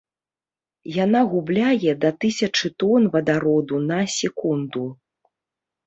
[1.03, 4.83] Яна губляе да тысячы тон вадароду на секунду.